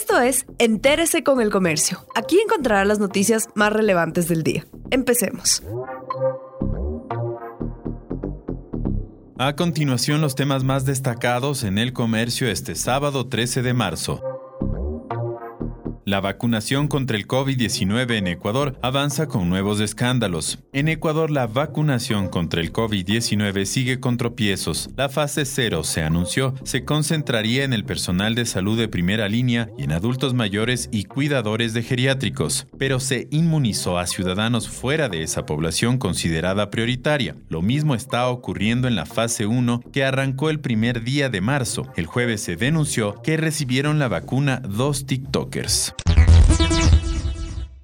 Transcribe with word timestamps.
Esto 0.00 0.20
es 0.20 0.46
Entérese 0.58 1.24
con 1.24 1.40
el 1.40 1.50
Comercio. 1.50 2.06
Aquí 2.14 2.38
encontrará 2.38 2.84
las 2.84 3.00
noticias 3.00 3.48
más 3.56 3.72
relevantes 3.72 4.28
del 4.28 4.44
día. 4.44 4.64
Empecemos. 4.92 5.60
A 9.38 9.56
continuación, 9.56 10.20
los 10.20 10.36
temas 10.36 10.62
más 10.62 10.84
destacados 10.84 11.64
en 11.64 11.78
el 11.78 11.92
comercio 11.92 12.48
este 12.48 12.76
sábado 12.76 13.26
13 13.26 13.62
de 13.62 13.74
marzo. 13.74 14.37
La 16.08 16.22
vacunación 16.22 16.88
contra 16.88 17.18
el 17.18 17.28
COVID-19 17.28 18.16
en 18.16 18.28
Ecuador 18.28 18.78
avanza 18.80 19.28
con 19.28 19.50
nuevos 19.50 19.78
escándalos. 19.78 20.58
En 20.72 20.88
Ecuador 20.88 21.30
la 21.30 21.46
vacunación 21.46 22.30
contra 22.30 22.62
el 22.62 22.72
COVID-19 22.72 23.66
sigue 23.66 24.00
con 24.00 24.16
tropiezos. 24.16 24.88
La 24.96 25.10
fase 25.10 25.44
0 25.44 25.84
se 25.84 26.02
anunció 26.02 26.54
se 26.64 26.86
concentraría 26.86 27.62
en 27.62 27.74
el 27.74 27.84
personal 27.84 28.34
de 28.34 28.46
salud 28.46 28.78
de 28.78 28.88
primera 28.88 29.28
línea 29.28 29.68
y 29.76 29.82
en 29.82 29.92
adultos 29.92 30.32
mayores 30.32 30.88
y 30.90 31.04
cuidadores 31.04 31.74
de 31.74 31.82
geriátricos, 31.82 32.68
pero 32.78 33.00
se 33.00 33.28
inmunizó 33.30 33.98
a 33.98 34.06
ciudadanos 34.06 34.66
fuera 34.66 35.10
de 35.10 35.22
esa 35.22 35.44
población 35.44 35.98
considerada 35.98 36.70
prioritaria. 36.70 37.36
Lo 37.50 37.60
mismo 37.60 37.94
está 37.94 38.28
ocurriendo 38.28 38.88
en 38.88 38.96
la 38.96 39.04
fase 39.04 39.44
1 39.44 39.82
que 39.92 40.04
arrancó 40.04 40.48
el 40.48 40.60
primer 40.60 41.04
día 41.04 41.28
de 41.28 41.42
marzo. 41.42 41.86
El 41.96 42.06
jueves 42.06 42.40
se 42.40 42.56
denunció 42.56 43.20
que 43.22 43.36
recibieron 43.36 43.98
la 43.98 44.08
vacuna 44.08 44.62
dos 44.64 45.04
TikTokers. 45.04 45.92
Bye. 46.46 46.67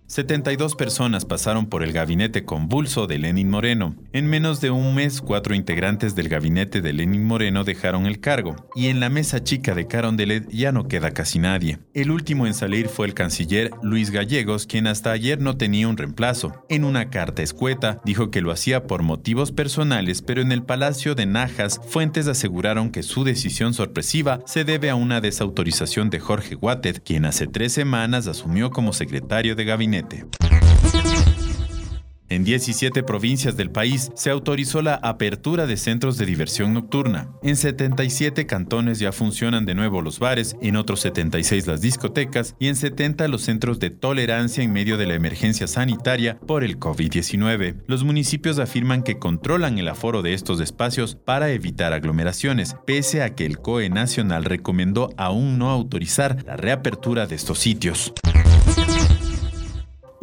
72 0.07 0.75
personas 0.75 1.25
pasaron 1.25 1.65
por 1.67 1.83
el 1.83 1.93
gabinete 1.93 2.45
convulso 2.45 3.07
de 3.07 3.17
Lenin 3.17 3.49
Moreno. 3.49 3.97
En 4.13 4.27
menos 4.27 4.61
de 4.61 4.71
un 4.71 4.95
mes, 4.95 5.23
cuatro 5.23 5.55
integrantes 5.55 6.15
del 6.15 6.29
gabinete 6.29 6.83
de 6.83 6.93
Lenin 6.93 7.25
Moreno 7.25 7.65
dejaron 7.65 8.05
el 8.05 8.21
cargo, 8.21 8.55
y 8.75 8.89
en 8.89 9.01
la 9.01 9.09
mesa 9.09 9.43
chica 9.43 9.75
de 9.75 9.87
Carondelet 9.87 10.47
ya 10.51 10.73
no 10.73 10.89
queda 10.89 11.13
casi 11.13 11.39
nadie. 11.39 11.79
El 11.95 12.11
último 12.11 12.47
en 12.47 12.53
salir 12.53 12.89
fue 12.89 13.07
el 13.07 13.15
canciller 13.15 13.71
Luis 13.83 14.11
Gallegos, 14.11 14.67
quien 14.67 14.87
hasta 14.87 15.11
ayer 15.11 15.41
no 15.41 15.57
tenía 15.57 15.89
un 15.89 15.97
reemplazo. 15.97 16.53
En 16.69 16.85
una 16.85 17.09
carta 17.09 17.43
escueta, 17.43 18.03
dijo 18.05 18.31
que 18.31 18.43
lo 18.43 18.53
hacía 18.53 18.87
por 18.87 19.03
motivos 19.03 19.53
personales, 19.53 20.21
pero 20.21 20.43
en 20.43 20.53
el 20.53 20.63
Palacio 20.63 21.15
de 21.15 21.25
Najas, 21.25 21.81
fuentes 21.89 22.29
aseguraron 22.29 22.91
que 22.91 23.03
su 23.03 23.25
decisión 23.25 23.73
sorpresiva 23.73 24.41
se 24.45 24.65
debe 24.65 24.91
a 24.91 24.97
una 24.97 25.23
desautorización 25.23 26.11
de 26.11 26.21
Jorge 26.21 26.57
Guatet, 26.57 27.03
quien 27.03 27.25
hace 27.25 27.47
tres 27.47 27.73
semanas 27.73 28.27
asumió 28.27 28.71
como 28.71 28.93
secretario 28.93 29.57
de 29.57 29.65
En 32.35 32.43
17 32.43 33.05
provincias 33.05 33.57
del 33.57 33.71
país 33.71 34.11
se 34.17 34.29
autorizó 34.29 34.83
la 34.83 34.95
apertura 34.95 35.67
de 35.67 35.77
centros 35.77 36.19
de 36.19 36.27
diversión 36.27 36.75
nocturna. 36.75 37.29
En 37.45 37.55
77 37.55 38.45
cantones 38.47 38.99
ya 38.99 39.13
funcionan 39.13 39.67
de 39.67 39.77
nuevo 39.77 40.03
los 40.03 40.19
bares, 40.19 40.57
en 40.61 40.75
otros 40.75 40.99
76 41.01 41.69
las 41.69 41.81
discotecas 41.81 42.57
y 42.59 42.67
en 42.67 42.75
70 42.75 43.29
los 43.29 43.43
centros 43.43 43.79
de 43.79 43.91
tolerancia 43.91 44.65
en 44.65 44.73
medio 44.73 44.97
de 44.97 45.07
la 45.07 45.15
emergencia 45.15 45.69
sanitaria 45.69 46.37
por 46.41 46.65
el 46.65 46.81
COVID-19. 46.81 47.85
Los 47.87 48.03
municipios 48.03 48.59
afirman 48.59 49.05
que 49.05 49.21
controlan 49.21 49.79
el 49.79 49.87
aforo 49.87 50.23
de 50.23 50.35
estos 50.35 50.61
espacios 50.61 51.15
para 51.15 51.51
evitar 51.51 51.93
aglomeraciones, 51.93 52.75
pese 52.85 53.23
a 53.23 53.37
que 53.37 53.47
el 53.47 53.59
COE 53.59 53.91
nacional 53.91 54.45
recomendó 54.45 55.11
aún 55.17 55.57
no 55.59 55.71
autorizar 55.71 56.43
la 56.45 56.57
reapertura 56.57 57.29
de 57.29 57.37
estos 57.37 57.61
sitios 57.61 58.13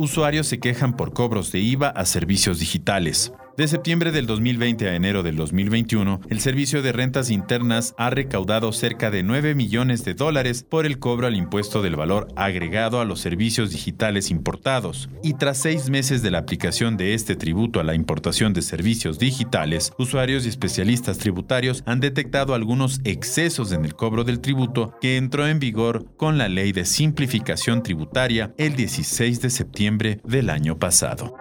usuarios 0.02 0.48
se 0.48 0.60
quejan 0.60 0.98
por 0.98 1.14
cobros 1.14 1.52
de 1.52 1.60
IVA 1.60 1.90
a 1.90 2.06
servicios 2.06 2.60
digitales. 2.60 3.32
De 3.58 3.68
septiembre 3.68 4.14
del 4.14 4.28
2020 4.28 4.88
a 4.88 4.96
enero 4.96 5.24
del 5.24 5.36
2021, 5.36 6.22
el 6.30 6.40
Servicio 6.40 6.82
de 6.82 6.94
Rentas 6.94 7.30
Internas 7.30 7.94
ha 7.98 8.10
recaudado 8.10 8.72
cerca 8.72 9.12
de 9.12 9.24
9 9.24 9.56
millones 9.56 10.06
de 10.06 10.14
dólares 10.14 10.66
por 10.68 10.86
el 10.86 11.00
cobro 11.00 11.28
al 11.28 11.36
impuesto 11.36 11.82
del 11.82 11.98
valor 11.98 12.30
agregado 12.38 13.02
a 13.02 13.06
los 13.06 13.20
servicios 13.20 13.72
digitales 13.72 14.32
importados. 14.32 15.10
Y 15.22 15.34
tras 15.34 15.58
seis 15.58 15.90
meses 15.90 16.22
de 16.22 16.32
la 16.32 16.38
aplicación 16.38 16.96
de 16.96 17.14
este 17.14 17.36
tributo 17.36 17.81
a 17.81 17.84
la 17.84 17.94
importación 17.94 18.53
de 18.53 18.62
servicios 18.62 19.20
digitales, 19.20 19.92
usuarios 19.98 20.46
y 20.46 20.50
especialistas 20.50 21.18
tributarios 21.18 21.84
han 21.86 22.00
detectado 22.00 22.56
algunos 22.56 23.02
excesos 23.04 23.74
en 23.74 23.84
el 23.84 23.96
cobro 23.96 24.24
del 24.24 24.40
tributo 24.40 24.96
que 25.02 25.18
entró 25.18 25.46
en 25.46 25.59
vigor 25.59 26.06
con 26.16 26.38
la 26.38 26.48
Ley 26.48 26.72
de 26.72 26.86
Simplificación 26.86 27.84
Tributaria 27.84 28.54
el 28.58 28.78
16 28.78 29.42
de 29.42 29.50
septiembre 29.50 30.22
del 30.24 30.50
año 30.50 30.80
pasado. 30.80 31.41